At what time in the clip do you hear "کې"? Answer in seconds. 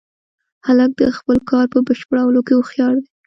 2.47-2.53